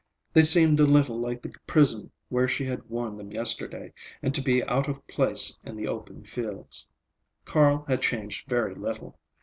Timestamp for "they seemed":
0.33-0.79